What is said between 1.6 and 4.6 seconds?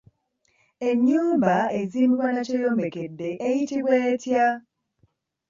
ezimbibwa Nakyeyombekedde eyitibwa etya?